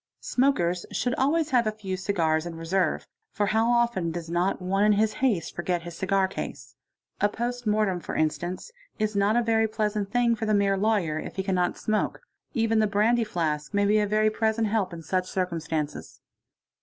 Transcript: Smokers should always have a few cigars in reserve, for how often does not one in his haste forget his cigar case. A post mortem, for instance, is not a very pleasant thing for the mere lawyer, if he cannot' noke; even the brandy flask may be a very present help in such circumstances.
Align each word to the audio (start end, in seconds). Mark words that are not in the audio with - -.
Smokers 0.35 0.83
should 0.91 1.13
always 1.13 1.51
have 1.51 1.67
a 1.67 1.71
few 1.71 1.95
cigars 1.95 2.47
in 2.47 2.55
reserve, 2.55 3.05
for 3.31 3.45
how 3.45 3.69
often 3.69 4.09
does 4.09 4.31
not 4.31 4.59
one 4.59 4.83
in 4.83 4.93
his 4.93 5.13
haste 5.21 5.55
forget 5.55 5.83
his 5.83 5.95
cigar 5.95 6.27
case. 6.27 6.73
A 7.19 7.29
post 7.29 7.67
mortem, 7.67 7.99
for 7.99 8.15
instance, 8.15 8.71
is 8.97 9.15
not 9.15 9.35
a 9.35 9.43
very 9.43 9.67
pleasant 9.67 10.09
thing 10.11 10.35
for 10.35 10.47
the 10.47 10.55
mere 10.55 10.75
lawyer, 10.75 11.19
if 11.19 11.35
he 11.35 11.43
cannot' 11.43 11.75
noke; 11.87 12.15
even 12.55 12.79
the 12.79 12.87
brandy 12.87 13.23
flask 13.23 13.75
may 13.75 13.85
be 13.85 13.99
a 13.99 14.07
very 14.07 14.31
present 14.31 14.65
help 14.69 14.91
in 14.91 15.03
such 15.03 15.29
circumstances. 15.29 16.19